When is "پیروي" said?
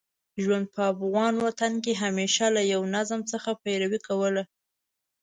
3.63-3.99